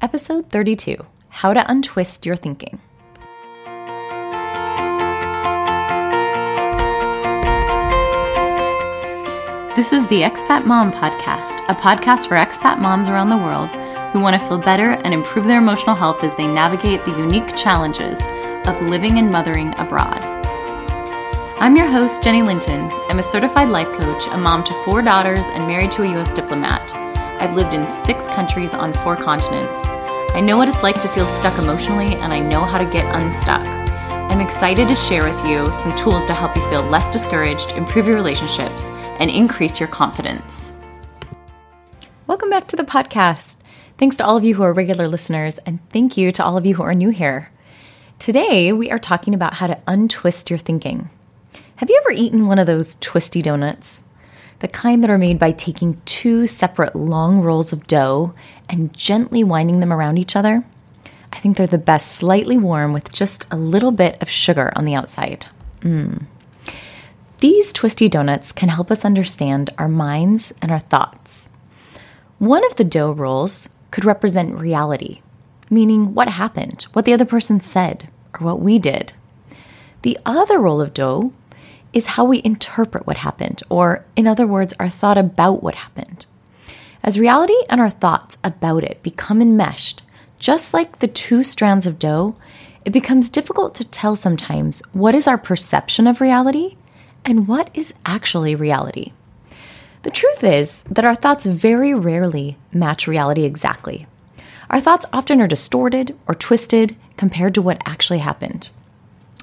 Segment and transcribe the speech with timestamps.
[0.00, 0.96] Episode 32
[1.28, 2.78] How to Untwist Your Thinking.
[9.74, 13.72] This is the Expat Mom Podcast, a podcast for expat moms around the world
[14.12, 17.56] who want to feel better and improve their emotional health as they navigate the unique
[17.56, 18.20] challenges
[18.68, 20.20] of living and mothering abroad.
[21.58, 22.88] I'm your host, Jennie Linton.
[23.08, 26.32] I'm a certified life coach, a mom to four daughters, and married to a U.S.
[26.32, 27.07] diplomat.
[27.40, 29.86] I've lived in six countries on four continents.
[30.34, 33.14] I know what it's like to feel stuck emotionally, and I know how to get
[33.14, 33.64] unstuck.
[33.64, 38.08] I'm excited to share with you some tools to help you feel less discouraged, improve
[38.08, 38.82] your relationships,
[39.20, 40.72] and increase your confidence.
[42.26, 43.54] Welcome back to the podcast.
[43.98, 46.66] Thanks to all of you who are regular listeners, and thank you to all of
[46.66, 47.52] you who are new here.
[48.18, 51.08] Today, we are talking about how to untwist your thinking.
[51.76, 54.02] Have you ever eaten one of those twisty donuts?
[54.60, 58.34] The kind that are made by taking two separate long rolls of dough
[58.68, 60.64] and gently winding them around each other?
[61.32, 64.84] I think they're the best, slightly warm with just a little bit of sugar on
[64.84, 65.46] the outside.
[65.80, 66.26] Mmm.
[67.38, 71.50] These twisty donuts can help us understand our minds and our thoughts.
[72.38, 75.22] One of the dough rolls could represent reality,
[75.70, 79.12] meaning what happened, what the other person said, or what we did.
[80.02, 81.32] The other roll of dough
[81.92, 86.26] is how we interpret what happened, or in other words, our thought about what happened.
[87.02, 90.02] As reality and our thoughts about it become enmeshed,
[90.38, 92.36] just like the two strands of dough,
[92.84, 96.76] it becomes difficult to tell sometimes what is our perception of reality
[97.24, 99.12] and what is actually reality.
[100.02, 104.06] The truth is that our thoughts very rarely match reality exactly.
[104.70, 108.68] Our thoughts often are distorted or twisted compared to what actually happened.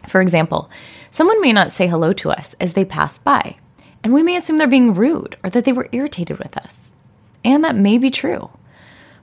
[0.07, 0.69] For example,
[1.15, 3.55] someone may not say hello to us as they pass by,
[4.03, 6.93] and we may assume they're being rude or that they were irritated with us.
[7.43, 8.49] And that may be true.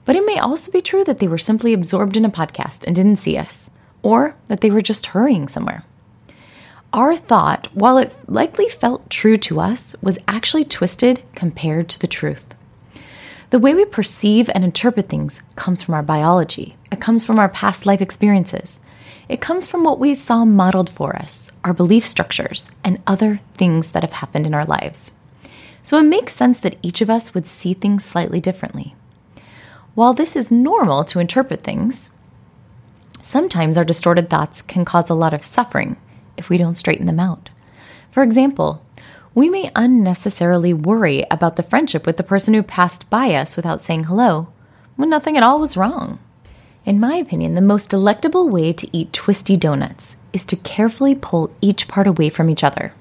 [0.05, 2.95] But it may also be true that they were simply absorbed in a podcast and
[2.95, 3.69] didn't see us,
[4.01, 5.85] or that they were just hurrying somewhere
[6.93, 12.07] our thought, while it likely felt true to us, was actually twisted compared to the
[12.07, 12.45] truth.
[13.49, 17.49] The way we perceive and interpret things comes from our biology, it comes from our
[17.49, 18.79] past life experiences,
[19.29, 23.91] it comes from what we saw modeled for us, our belief structures, and other things
[23.91, 25.13] that have happened in our lives.
[25.81, 28.95] So it makes sense that each of us would see things slightly differently.
[29.95, 32.11] While this is normal to interpret things,
[33.21, 35.97] sometimes our distorted thoughts can cause a lot of suffering
[36.37, 37.49] if we don't straighten them out.
[38.11, 38.85] For example,
[39.35, 43.83] we may unnecessarily worry about the friendship with the person who passed by us without
[43.83, 44.47] saying hello
[44.95, 46.19] when nothing at all was wrong.
[46.85, 51.49] In my opinion, the most delectable way to eat twisty donuts is to carefully pull
[51.61, 52.91] each part away from each other.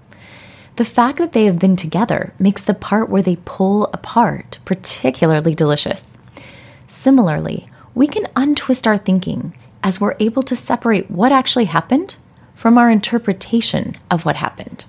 [0.76, 5.56] The fact that they have been together makes the part where they pull apart particularly
[5.56, 6.16] delicious.
[6.86, 12.14] Similarly, we can untwist our thinking as we're able to separate what actually happened
[12.54, 14.84] from our interpretation of what happened.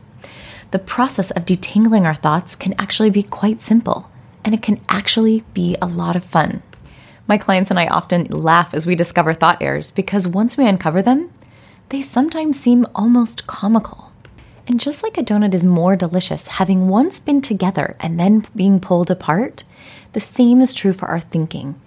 [0.69, 4.11] The process of detangling our thoughts can actually be quite simple,
[4.45, 6.61] and it can actually be a lot of fun.
[7.25, 11.01] My clients and I often laugh as we discover thought errors because once we uncover
[11.01, 11.31] them,
[11.89, 14.11] they sometimes seem almost comical.
[14.67, 18.79] And just like a donut is more delicious having once been together and then being
[18.79, 19.63] pulled apart,
[20.11, 21.79] the same is true for our thinking.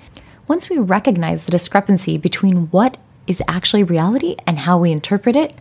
[0.48, 5.54] Once we recognize the discrepancy between what is actually reality and how we interpret it,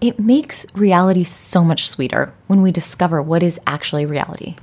[0.00, 4.56] it makes reality so much sweeter when we discover what is actually reality.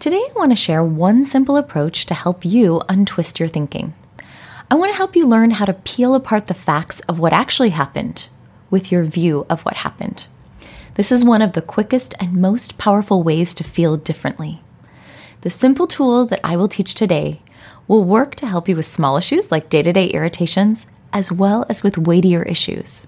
[0.00, 3.94] Today, I want to share one simple approach to help you untwist your thinking.
[4.70, 7.70] I want to help you learn how to peel apart the facts of what actually
[7.70, 8.28] happened
[8.70, 10.26] with your view of what happened.
[10.94, 14.62] This is one of the quickest and most powerful ways to feel differently.
[15.40, 17.42] The simple tool that I will teach today
[17.88, 21.66] will work to help you with small issues like day to day irritations, as well
[21.68, 23.06] as with weightier issues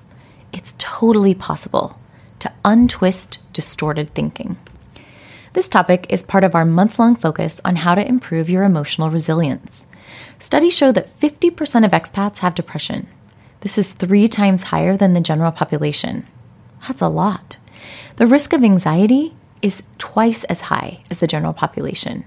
[0.52, 1.98] it's totally possible
[2.40, 4.56] to untwist distorted thinking.
[5.53, 9.11] This topic is part of our month long focus on how to improve your emotional
[9.11, 9.88] resilience.
[10.38, 13.08] Studies show that 50% of expats have depression.
[13.62, 16.26] This is three times higher than the general population.
[16.87, 17.56] That's a lot.
[18.17, 22.25] The risk of anxiety is twice as high as the general population.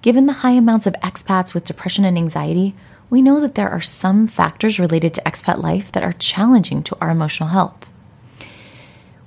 [0.00, 2.76] Given the high amounts of expats with depression and anxiety,
[3.10, 6.96] we know that there are some factors related to expat life that are challenging to
[7.00, 7.90] our emotional health.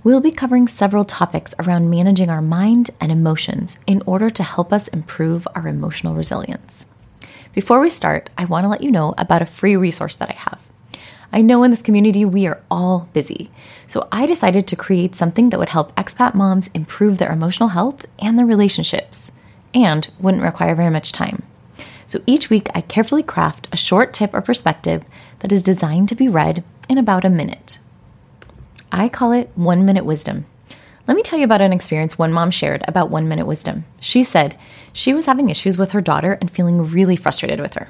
[0.01, 4.72] We'll be covering several topics around managing our mind and emotions in order to help
[4.72, 6.86] us improve our emotional resilience.
[7.54, 10.34] Before we start, I want to let you know about a free resource that I
[10.34, 10.62] have.
[11.34, 13.51] I know in this community we are all busy,
[13.88, 18.06] so I decided to create something that would help expat moms improve their emotional health
[18.19, 19.34] and their relationships,
[19.74, 21.44] and wouldn't require very much time.
[22.07, 25.04] So each week, I carefully craft a short tip or perspective
[25.40, 27.80] that is designed to be read in about a minute.
[28.91, 30.45] I call it one minute wisdom.
[31.07, 33.86] Let me tell you about an experience one mom shared about one minute wisdom.
[34.00, 34.57] She said
[34.94, 37.89] she was having issues with her daughter and feeling really frustrated with her.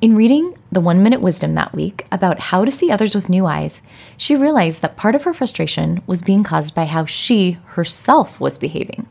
[0.00, 3.44] In reading the one minute wisdom that week about how to see others with new
[3.44, 3.82] eyes,
[4.16, 8.56] she realized that part of her frustration was being caused by how she herself was
[8.56, 9.06] behaving.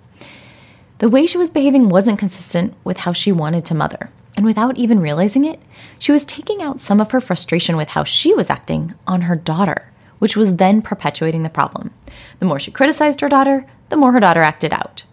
[0.97, 4.09] The way she was behaving wasn't consistent with how she wanted to mother.
[4.35, 5.59] And without even realizing it,
[5.97, 9.35] she was taking out some of her frustration with how she was acting on her
[9.35, 9.88] daughter,
[10.19, 11.91] which was then perpetuating the problem.
[12.39, 15.03] The more she criticized her daughter, the more her daughter acted out.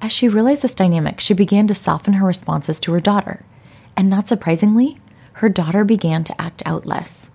[0.00, 3.44] As she realized this dynamic, she began to soften her responses to her daughter.
[3.96, 5.00] And not surprisingly,
[5.34, 7.30] her daughter began to act out less.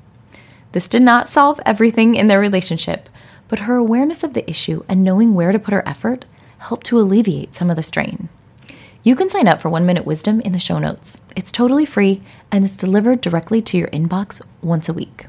[0.73, 3.09] This did not solve everything in their relationship,
[3.47, 6.25] but her awareness of the issue and knowing where to put her effort
[6.59, 8.29] helped to alleviate some of the strain.
[9.03, 11.21] You can sign up for One Minute Wisdom in the show notes.
[11.35, 12.21] It's totally free
[12.51, 15.27] and it's delivered directly to your inbox once a week.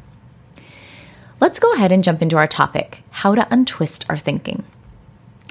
[1.41, 4.65] Let's go ahead and jump into our topic how to untwist our thinking.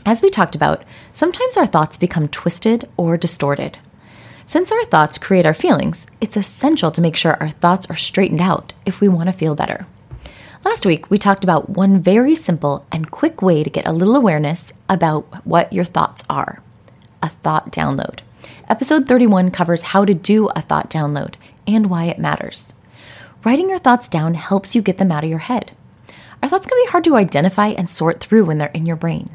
[0.06, 3.78] As we talked about, sometimes our thoughts become twisted or distorted.
[4.46, 8.42] Since our thoughts create our feelings, it's essential to make sure our thoughts are straightened
[8.42, 9.86] out if we want to feel better.
[10.66, 14.18] Last week, we talked about one very simple and quick way to get a little
[14.18, 16.62] awareness about what your thoughts are
[17.24, 18.20] a thought download.
[18.70, 21.36] Episode 31 covers how to do a thought download
[21.66, 22.74] and why it matters.
[23.48, 25.72] Writing your thoughts down helps you get them out of your head.
[26.44, 29.30] Our thoughts can be hard to identify and sort through when they're in your brain.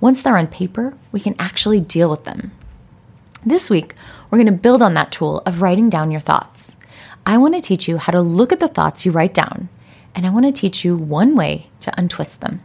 [0.00, 2.52] Once they're on paper, we can actually deal with them.
[3.44, 3.96] This week,
[4.30, 6.76] we're going to build on that tool of writing down your thoughts.
[7.26, 9.68] I want to teach you how to look at the thoughts you write down,
[10.14, 12.62] and I want to teach you one way to untwist them.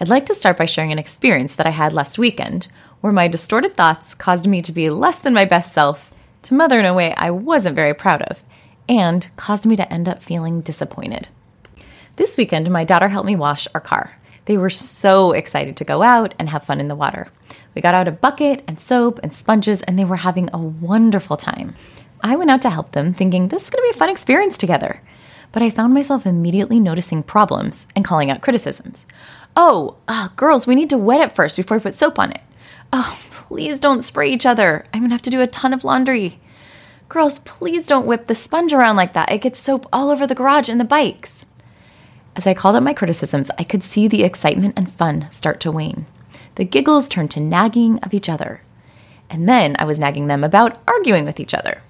[0.00, 2.66] I'd like to start by sharing an experience that I had last weekend
[3.02, 6.12] where my distorted thoughts caused me to be less than my best self,
[6.42, 8.42] to mother in a way I wasn't very proud of,
[8.92, 11.26] and caused me to end up feeling disappointed.
[12.16, 14.18] This weekend, my daughter helped me wash our car.
[14.44, 17.28] They were so excited to go out and have fun in the water.
[17.74, 21.38] We got out a bucket and soap and sponges, and they were having a wonderful
[21.38, 21.74] time.
[22.20, 24.58] I went out to help them, thinking this is going to be a fun experience
[24.58, 25.00] together.
[25.52, 29.06] But I found myself immediately noticing problems and calling out criticisms.
[29.56, 32.42] Oh, uh, girls, we need to wet it first before we put soap on it.
[32.92, 34.84] Oh, please don't spray each other.
[34.92, 36.40] I'm gonna have to do a ton of laundry.
[37.12, 39.30] Girls, please don't whip the sponge around like that.
[39.30, 41.44] It gets soap all over the garage and the bikes.
[42.34, 45.70] As I called out my criticisms, I could see the excitement and fun start to
[45.70, 46.06] wane.
[46.54, 48.62] The giggles turned to nagging of each other.
[49.28, 51.82] And then I was nagging them about arguing with each other.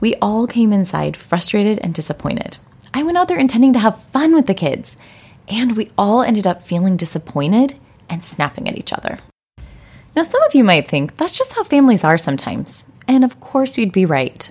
[0.00, 2.56] We all came inside frustrated and disappointed.
[2.94, 4.96] I went out there intending to have fun with the kids,
[5.48, 7.78] and we all ended up feeling disappointed
[8.08, 9.18] and snapping at each other.
[10.16, 12.86] Now, some of you might think that's just how families are sometimes.
[13.06, 14.50] And of course, you'd be right.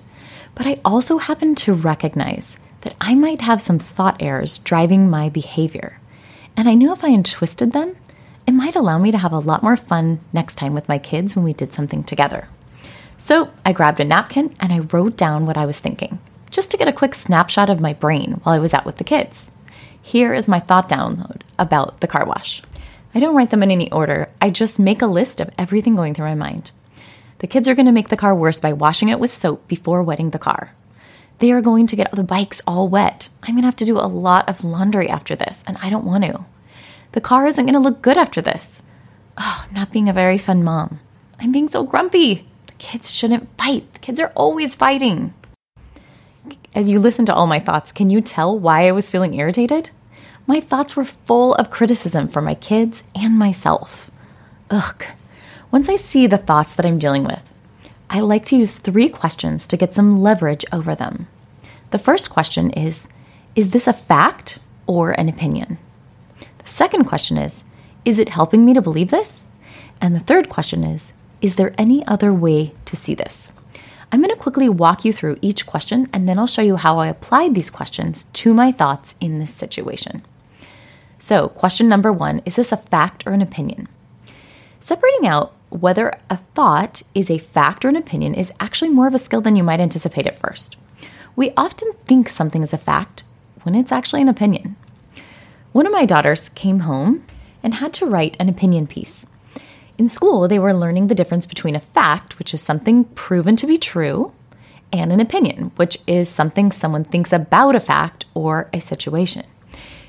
[0.54, 5.28] But I also happen to recognize that I might have some thought errors driving my
[5.28, 5.98] behavior.
[6.56, 7.96] And I knew if I untwisted them,
[8.46, 11.34] it might allow me to have a lot more fun next time with my kids
[11.34, 12.48] when we did something together.
[13.18, 16.18] So I grabbed a napkin and I wrote down what I was thinking,
[16.50, 19.04] just to get a quick snapshot of my brain while I was out with the
[19.04, 19.50] kids.
[20.00, 22.60] Here is my thought download about the car wash.
[23.14, 24.28] I don't write them in any order.
[24.42, 26.72] I just make a list of everything going through my mind.
[27.38, 30.02] The kids are going to make the car worse by washing it with soap before
[30.02, 30.72] wetting the car.
[31.38, 33.28] They are going to get the bikes all wet.
[33.42, 36.04] I'm going to have to do a lot of laundry after this, and I don't
[36.04, 36.44] want to.
[37.12, 38.82] The car isn't going to look good after this.
[39.36, 41.00] Oh, I'm not being a very fun mom.
[41.40, 42.46] I'm being so grumpy.
[42.66, 43.92] The kids shouldn't fight.
[43.92, 45.34] The kids are always fighting.
[46.74, 49.90] As you listen to all my thoughts, can you tell why I was feeling irritated?
[50.46, 54.10] my thoughts were full of criticism for my kids and myself.
[54.70, 55.04] Ugh.
[55.74, 57.42] Once I see the thoughts that I'm dealing with,
[58.08, 61.26] I like to use three questions to get some leverage over them.
[61.90, 63.08] The first question is
[63.56, 65.78] Is this a fact or an opinion?
[66.38, 67.64] The second question is
[68.04, 69.48] Is it helping me to believe this?
[70.00, 71.12] And the third question is
[71.42, 73.50] Is there any other way to see this?
[74.12, 77.00] I'm going to quickly walk you through each question and then I'll show you how
[77.00, 80.24] I applied these questions to my thoughts in this situation.
[81.18, 83.88] So, question number one is this a fact or an opinion?
[84.78, 89.14] Separating out whether a thought is a fact or an opinion is actually more of
[89.14, 90.76] a skill than you might anticipate at first.
[91.34, 93.24] We often think something is a fact
[93.62, 94.76] when it's actually an opinion.
[95.72, 97.24] One of my daughters came home
[97.60, 99.26] and had to write an opinion piece.
[99.98, 103.66] In school, they were learning the difference between a fact, which is something proven to
[103.66, 104.32] be true,
[104.92, 109.44] and an opinion, which is something someone thinks about a fact or a situation.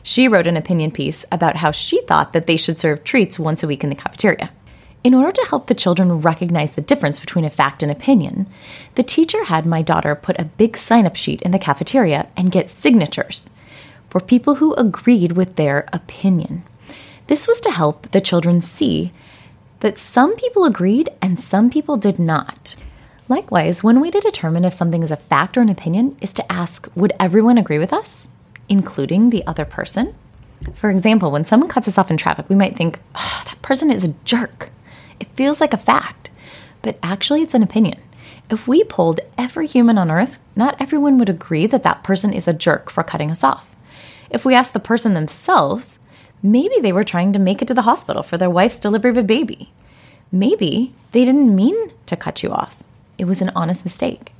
[0.03, 3.63] She wrote an opinion piece about how she thought that they should serve treats once
[3.63, 4.51] a week in the cafeteria.
[5.05, 8.47] In order to help the children recognize the difference between a fact and opinion,
[8.95, 12.51] the teacher had my daughter put a big sign up sheet in the cafeteria and
[12.51, 13.51] get signatures
[14.09, 16.63] for people who agreed with their opinion.
[17.27, 19.11] This was to help the children see
[19.81, 22.75] that some people agreed and some people did not.
[23.29, 26.51] Likewise, one way to determine if something is a fact or an opinion is to
[26.51, 28.29] ask Would everyone agree with us,
[28.67, 30.15] including the other person?
[30.73, 33.91] For example, when someone cuts us off in traffic, we might think, oh, That person
[33.91, 34.71] is a jerk.
[35.19, 36.29] It feels like a fact,
[36.81, 37.99] but actually, it's an opinion.
[38.49, 42.47] If we polled every human on earth, not everyone would agree that that person is
[42.47, 43.75] a jerk for cutting us off.
[44.29, 45.99] If we asked the person themselves,
[46.43, 49.17] maybe they were trying to make it to the hospital for their wife's delivery of
[49.17, 49.71] a baby.
[50.31, 52.75] Maybe they didn't mean to cut you off,
[53.17, 54.33] it was an honest mistake.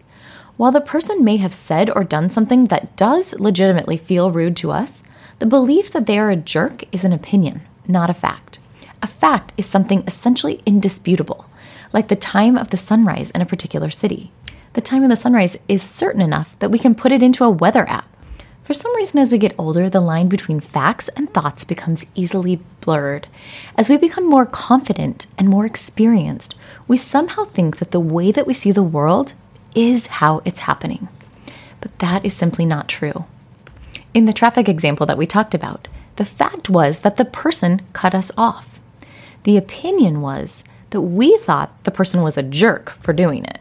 [0.58, 4.72] While the person may have said or done something that does legitimately feel rude to
[4.72, 5.04] us,
[5.40, 8.55] the belief that they are a jerk is an opinion, not a fact.
[9.06, 11.46] A fact is something essentially indisputable,
[11.94, 14.32] like the time of the sunrise in a particular city.
[14.74, 17.52] The time of the sunrise is certain enough that we can put it into a
[17.52, 18.08] weather app.
[18.64, 22.62] For some reason, as we get older, the line between facts and thoughts becomes easily
[22.82, 23.28] blurred.
[23.78, 26.56] As we become more confident and more experienced,
[26.88, 29.36] we somehow think that the way that we see the world
[29.76, 31.10] is how it's happening.
[31.80, 33.26] But that is simply not true.
[34.16, 38.16] In the traffic example that we talked about, the fact was that the person cut
[38.16, 38.75] us off.
[39.46, 43.60] The opinion was that we thought the person was a jerk for doing it.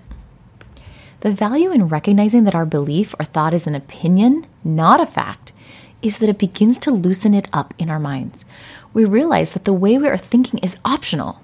[1.20, 5.52] The value in recognizing that our belief or thought is an opinion, not a fact,
[6.00, 8.46] is that it begins to loosen it up in our minds.
[8.94, 11.42] We realize that the way we are thinking is optional.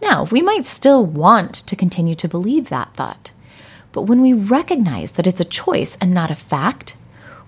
[0.00, 3.30] Now, we might still want to continue to believe that thought,
[3.92, 6.96] but when we recognize that it's a choice and not a fact,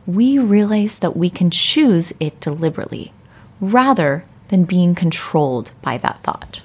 [0.07, 3.13] we realize that we can choose it deliberately
[3.61, 6.63] rather than being controlled by that thought.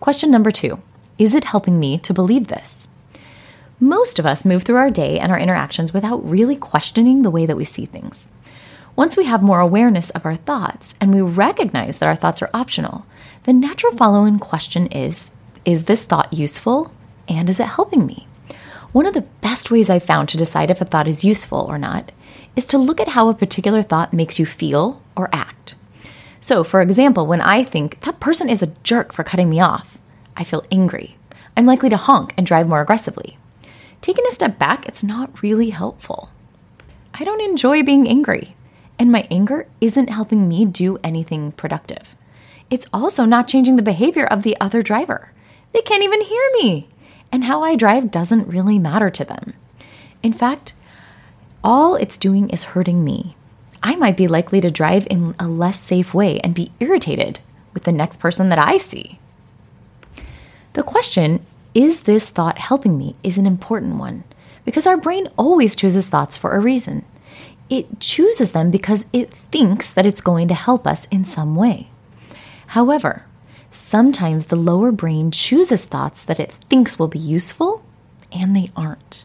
[0.00, 0.80] Question number two
[1.18, 2.88] Is it helping me to believe this?
[3.78, 7.44] Most of us move through our day and our interactions without really questioning the way
[7.44, 8.28] that we see things.
[8.96, 12.48] Once we have more awareness of our thoughts and we recognize that our thoughts are
[12.54, 13.04] optional,
[13.42, 15.30] the natural following question is
[15.66, 16.90] Is this thought useful
[17.28, 18.26] and is it helping me?
[18.92, 21.76] One of the best ways I've found to decide if a thought is useful or
[21.76, 22.12] not
[22.56, 25.74] is to look at how a particular thought makes you feel or act.
[26.40, 29.98] So, for example, when I think that person is a jerk for cutting me off,
[30.36, 31.16] I feel angry.
[31.56, 33.38] I'm likely to honk and drive more aggressively.
[34.02, 36.30] Taking a step back, it's not really helpful.
[37.14, 38.54] I don't enjoy being angry,
[38.98, 42.14] and my anger isn't helping me do anything productive.
[42.68, 45.32] It's also not changing the behavior of the other driver.
[45.72, 46.88] They can't even hear me,
[47.32, 49.54] and how I drive doesn't really matter to them.
[50.22, 50.74] In fact,
[51.64, 53.36] all it's doing is hurting me
[53.82, 57.40] I might be likely to drive in a less safe way and be irritated
[57.74, 59.18] with the next person that I see.
[60.72, 64.24] The question, is this thought helping me, is an important one
[64.64, 67.04] because our brain always chooses thoughts for a reason.
[67.68, 71.88] It chooses them because it thinks that it's going to help us in some way.
[72.68, 73.24] However,
[73.70, 77.84] sometimes the lower brain chooses thoughts that it thinks will be useful
[78.32, 79.24] and they aren't.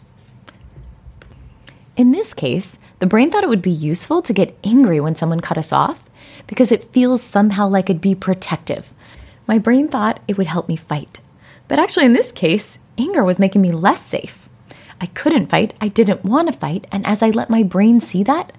[1.95, 5.39] In this case, the brain thought it would be useful to get angry when someone
[5.39, 6.03] cut us off
[6.45, 8.93] because it feels somehow like it'd be protective.
[9.47, 11.19] My brain thought it would help me fight.
[11.67, 14.47] But actually, in this case, anger was making me less safe.
[15.01, 18.21] I couldn't fight, I didn't want to fight, and as I let my brain see
[18.25, 18.51] that,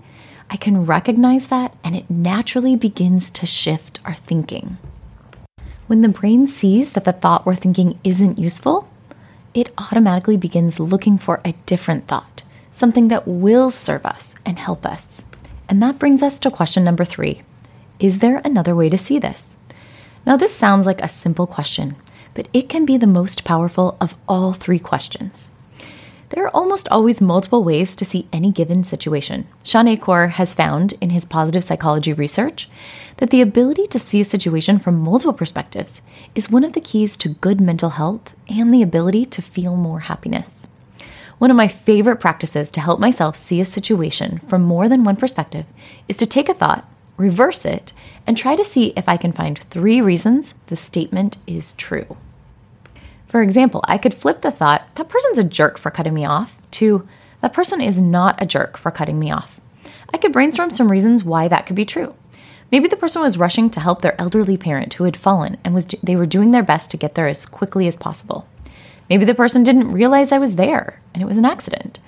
[0.50, 4.76] I can recognize that and it naturally begins to shift our thinking.
[5.86, 8.90] When the brain sees that the thought we're thinking isn't useful,
[9.54, 12.41] it automatically begins looking for a different thought
[12.72, 15.24] something that will serve us and help us.
[15.68, 17.42] And that brings us to question number three
[17.98, 19.58] Is there another way to see this?
[20.26, 21.96] Now, this sounds like a simple question,
[22.34, 25.50] but it can be the most powerful of all three questions.
[26.32, 29.46] There are almost always multiple ways to see any given situation.
[29.64, 32.70] Shawn Achor has found in his positive psychology research
[33.18, 36.00] that the ability to see a situation from multiple perspectives
[36.34, 40.00] is one of the keys to good mental health and the ability to feel more
[40.00, 40.66] happiness.
[41.42, 45.16] One of my favorite practices to help myself see a situation from more than one
[45.16, 45.66] perspective
[46.06, 47.92] is to take a thought, reverse it,
[48.28, 52.16] and try to see if I can find three reasons the statement is true.
[53.26, 56.62] For example, I could flip the thought, that person's a jerk for cutting me off,
[56.78, 57.08] to
[57.40, 59.60] that person is not a jerk for cutting me off.
[60.14, 62.14] I could brainstorm some reasons why that could be true.
[62.70, 65.86] Maybe the person was rushing to help their elderly parent who had fallen and was
[66.04, 68.46] they were doing their best to get there as quickly as possible.
[69.12, 72.00] Maybe the person didn't realize I was there and it was an accident.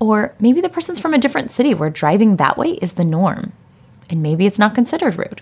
[0.00, 3.52] Or maybe the person's from a different city where driving that way is the norm.
[4.10, 5.40] And maybe it's not considered rude.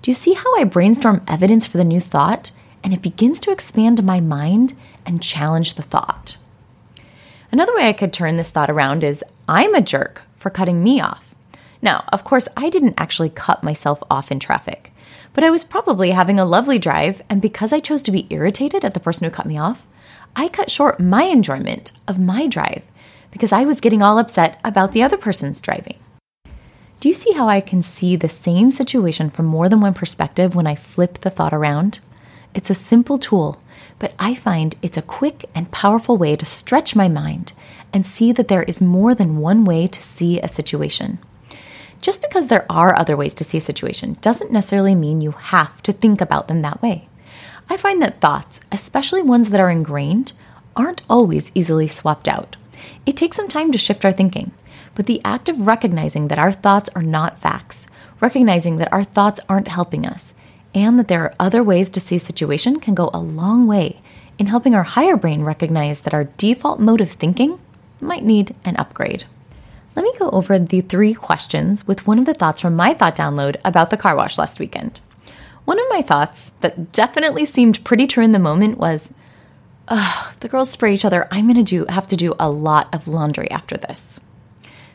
[0.00, 2.52] Do you see how I brainstorm evidence for the new thought
[2.84, 6.36] and it begins to expand my mind and challenge the thought.
[7.50, 11.00] Another way I could turn this thought around is I'm a jerk for cutting me
[11.00, 11.34] off.
[11.82, 14.92] Now, of course, I didn't actually cut myself off in traffic,
[15.32, 18.84] but I was probably having a lovely drive, and because I chose to be irritated
[18.84, 19.86] at the person who cut me off,
[20.36, 22.84] I cut short my enjoyment of my drive
[23.30, 25.98] because I was getting all upset about the other person's driving.
[27.00, 30.54] Do you see how I can see the same situation from more than one perspective
[30.54, 32.00] when I flip the thought around?
[32.54, 33.60] It's a simple tool,
[33.98, 37.52] but I find it's a quick and powerful way to stretch my mind
[37.92, 41.18] and see that there is more than one way to see a situation.
[42.00, 45.82] Just because there are other ways to see a situation doesn't necessarily mean you have
[45.84, 47.08] to think about them that way.
[47.68, 50.32] I find that thoughts, especially ones that are ingrained,
[50.76, 52.56] aren't always easily swapped out.
[53.06, 54.52] It takes some time to shift our thinking,
[54.94, 57.88] but the act of recognizing that our thoughts are not facts,
[58.20, 60.34] recognizing that our thoughts aren't helping us,
[60.74, 64.00] and that there are other ways to see a situation can go a long way
[64.38, 67.58] in helping our higher brain recognize that our default mode of thinking
[68.00, 69.24] might need an upgrade.
[69.94, 73.16] Let me go over the three questions with one of the thoughts from my thought
[73.16, 75.00] download about the car wash last weekend.
[75.64, 79.12] One of my thoughts that definitely seemed pretty true in the moment was,
[79.88, 81.28] Ugh, the girls spray each other.
[81.30, 84.20] I'm going to do have to do a lot of laundry after this.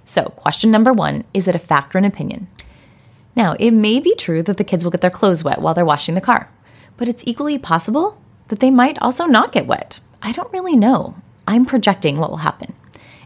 [0.06, 2.48] So, question number one is it a fact or an opinion?
[3.36, 5.86] Now, it may be true that the kids will get their clothes wet while they're
[5.86, 6.50] washing the car,
[6.98, 10.00] but it's equally possible that they might also not get wet.
[10.22, 11.16] I don't really know.
[11.48, 12.74] I'm projecting what will happen.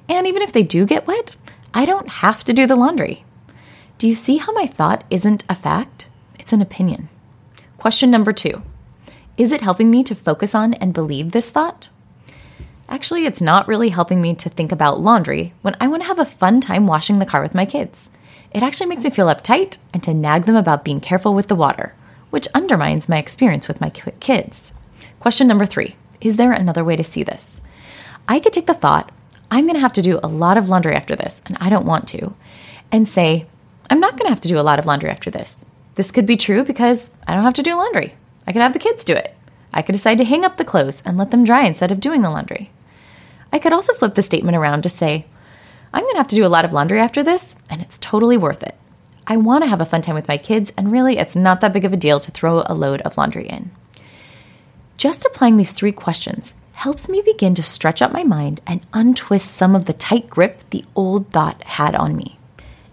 [0.09, 1.35] And even if they do get wet,
[1.73, 3.25] I don't have to do the laundry.
[3.97, 6.09] Do you see how my thought isn't a fact?
[6.37, 7.09] It's an opinion.
[7.77, 8.61] Question number two
[9.37, 11.89] Is it helping me to focus on and believe this thought?
[12.89, 16.19] Actually, it's not really helping me to think about laundry when I want to have
[16.19, 18.09] a fun time washing the car with my kids.
[18.51, 21.55] It actually makes me feel uptight and to nag them about being careful with the
[21.55, 21.95] water,
[22.29, 24.73] which undermines my experience with my kids.
[25.19, 27.61] Question number three Is there another way to see this?
[28.27, 29.11] I could take the thought,
[29.49, 31.85] I'm going to have to do a lot of laundry after this, and I don't
[31.85, 32.33] want to,
[32.91, 33.45] and say,
[33.89, 35.65] I'm not going to have to do a lot of laundry after this.
[35.95, 38.15] This could be true because I don't have to do laundry.
[38.47, 39.35] I could have the kids do it.
[39.73, 42.21] I could decide to hang up the clothes and let them dry instead of doing
[42.21, 42.71] the laundry.
[43.51, 45.25] I could also flip the statement around to say,
[45.93, 48.37] I'm going to have to do a lot of laundry after this, and it's totally
[48.37, 48.75] worth it.
[49.27, 51.71] I want to have a fun time with my kids, and really, it's not that
[51.71, 53.71] big of a deal to throw a load of laundry in.
[54.97, 59.51] Just applying these three questions helps me begin to stretch out my mind and untwist
[59.51, 62.39] some of the tight grip the old thought had on me.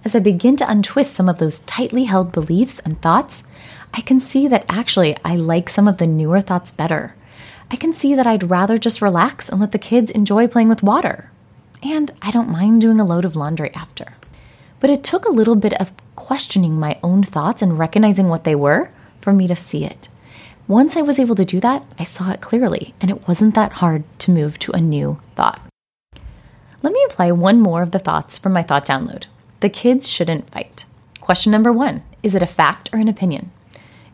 [0.02, 3.44] As I begin to untwist some of those tightly held beliefs and thoughts,
[3.92, 7.14] I can see that actually I like some of the newer thoughts better.
[7.70, 10.82] I can see that I'd rather just relax and let the kids enjoy playing with
[10.82, 11.30] water.
[11.82, 14.14] And I don't mind doing a load of laundry after.
[14.80, 18.54] But it took a little bit of questioning my own thoughts and recognizing what they
[18.54, 20.08] were for me to see it.
[20.66, 23.72] Once I was able to do that, I saw it clearly, and it wasn't that
[23.72, 25.60] hard to move to a new thought.
[26.82, 29.26] Let me apply one more of the thoughts from my thought download.
[29.60, 30.86] The kids shouldn't fight.
[31.20, 33.50] Question number one Is it a fact or an opinion?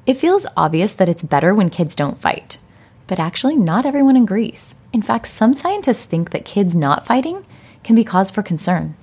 [0.04, 2.58] It feels obvious that it's better when kids don't fight,
[3.06, 4.74] but actually, not everyone agrees.
[4.92, 7.46] In fact, some scientists think that kids not fighting
[7.84, 8.96] can be cause for concern.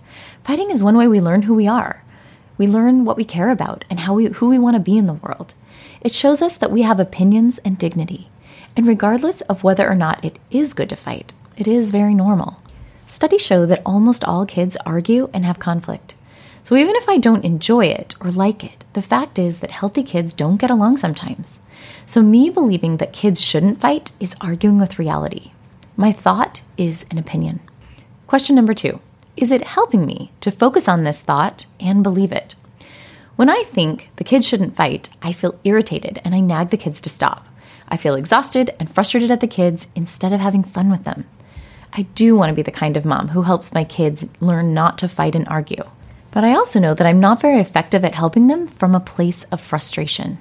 [0.44, 2.04] Fighting is one way we learn who we are.
[2.58, 5.08] We learn what we care about and how we, who we want to be in
[5.08, 5.54] the world.
[6.02, 8.30] It shows us that we have opinions and dignity.
[8.76, 12.62] And regardless of whether or not it is good to fight, it is very normal.
[13.08, 16.16] Studies show that almost all kids argue and have conflict.
[16.64, 20.02] So even if I don't enjoy it or like it, the fact is that healthy
[20.02, 21.60] kids don't get along sometimes.
[22.06, 25.52] So me believing that kids shouldn't fight is arguing with reality.
[25.98, 27.60] My thought is an opinion.
[28.28, 29.02] Question number two
[29.36, 32.56] Is it helping me to focus on this thought and believe it?
[33.36, 37.02] When I think the kids shouldn't fight, I feel irritated and I nag the kids
[37.02, 37.46] to stop.
[37.90, 41.26] I feel exhausted and frustrated at the kids instead of having fun with them.
[41.92, 44.98] I do want to be the kind of mom who helps my kids learn not
[45.00, 45.84] to fight and argue.
[46.34, 49.44] But I also know that I'm not very effective at helping them from a place
[49.52, 50.40] of frustration.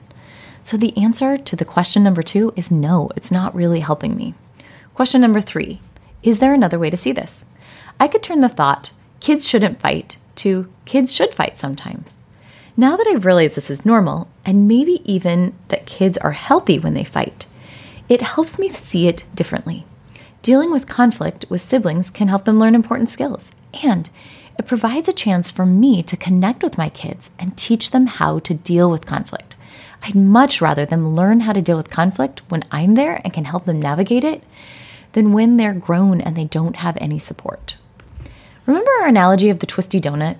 [0.63, 4.35] So the answer to the question number two is no, it's not really helping me.
[4.95, 5.81] Question number three
[6.23, 7.45] Is there another way to see this?
[8.01, 12.25] I could turn the thought, kids shouldn't fight, to kids should fight sometimes.
[12.75, 16.95] Now that I've realized this is normal, and maybe even that kids are healthy when
[16.95, 17.45] they fight,
[18.09, 19.85] it helps me see it differently.
[20.41, 23.53] Dealing with conflict with siblings can help them learn important skills,
[23.83, 24.09] and
[24.59, 28.38] it provides a chance for me to connect with my kids and teach them how
[28.41, 29.55] to deal with conflict.
[30.03, 33.45] I'd much rather them learn how to deal with conflict when I'm there and can
[33.45, 34.43] help them navigate it
[35.12, 37.77] than when they're grown and they don't have any support.
[38.67, 40.37] Remember our analogy of the twisty donut?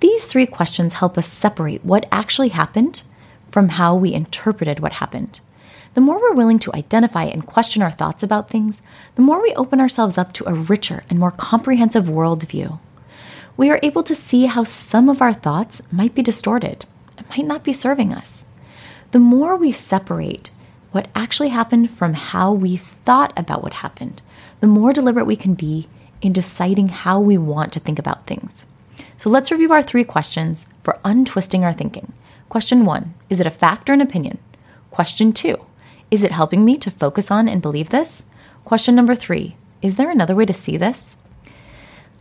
[0.00, 3.02] These three questions help us separate what actually happened
[3.50, 5.40] from how we interpreted what happened.
[5.94, 8.80] The more we're willing to identify and question our thoughts about things,
[9.16, 12.78] the more we open ourselves up to a richer and more comprehensive worldview.
[13.60, 16.86] We are able to see how some of our thoughts might be distorted
[17.18, 18.46] and might not be serving us.
[19.10, 20.50] The more we separate
[20.92, 24.22] what actually happened from how we thought about what happened,
[24.60, 25.88] the more deliberate we can be
[26.22, 28.64] in deciding how we want to think about things.
[29.18, 32.14] So let's review our three questions for untwisting our thinking.
[32.48, 34.38] Question one Is it a fact or an opinion?
[34.90, 35.58] Question two
[36.10, 38.22] Is it helping me to focus on and believe this?
[38.64, 41.18] Question number three Is there another way to see this?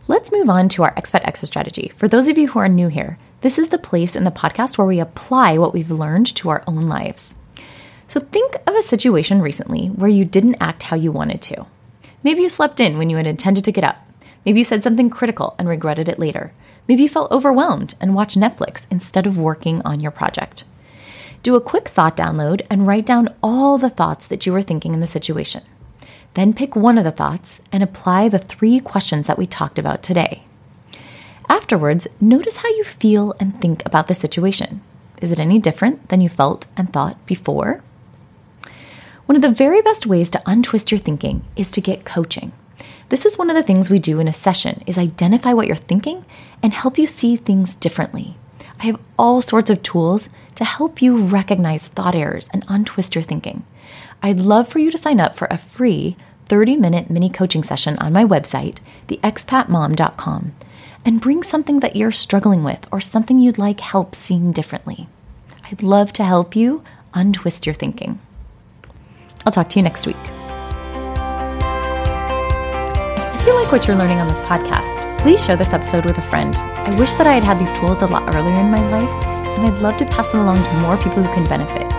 [0.09, 1.93] Let's move on to our expat exit strategy.
[1.97, 4.75] For those of you who are new here, this is the place in the podcast
[4.75, 7.35] where we apply what we've learned to our own lives.
[8.07, 11.67] So think of a situation recently where you didn't act how you wanted to.
[12.23, 14.03] Maybe you slept in when you had intended to get up.
[14.47, 16.53] Maybe you said something critical and regretted it later.
[16.87, 20.63] Maybe you felt overwhelmed and watched Netflix instead of working on your project.
[21.43, 24.95] Do a quick thought download and write down all the thoughts that you were thinking
[24.95, 25.61] in the situation.
[26.33, 30.03] Then pick one of the thoughts and apply the three questions that we talked about
[30.03, 30.43] today.
[31.49, 34.81] Afterwards, notice how you feel and think about the situation.
[35.21, 37.83] Is it any different than you felt and thought before?
[39.25, 42.51] One of the very best ways to untwist your thinking is to get coaching.
[43.09, 45.75] This is one of the things we do in a session is identify what you're
[45.75, 46.25] thinking
[46.61, 48.37] and help you see things differently.
[48.79, 53.23] I have all sorts of tools to help you recognize thought errors and untwist your
[53.23, 53.65] thinking.
[54.21, 57.97] I'd love for you to sign up for a free 30 minute mini coaching session
[57.99, 58.77] on my website,
[59.07, 60.53] theexpatmom.com
[61.05, 65.07] and bring something that you're struggling with or something you'd like help seeing differently.
[65.71, 68.19] I'd love to help you untwist your thinking.
[69.45, 70.17] I'll talk to you next week.
[73.39, 76.23] If you like what you're learning on this podcast, please share this episode with a
[76.23, 76.55] friend.
[76.55, 79.65] I wish that I had had these tools a lot earlier in my life, and
[79.67, 81.98] I'd love to pass them along to more people who can benefit.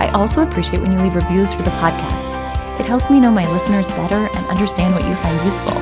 [0.00, 2.80] I also appreciate when you leave reviews for the podcast.
[2.80, 5.76] It helps me know my listeners better and understand what you find useful.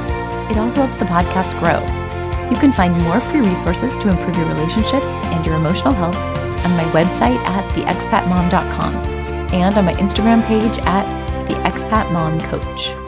[0.50, 1.78] It also helps the podcast grow.
[2.50, 6.72] You can find more free resources to improve your relationships and your emotional health on
[6.76, 8.94] my website at theexpatmom.com
[9.54, 11.06] and on my Instagram page at
[11.46, 13.07] the Expat Mom Coach.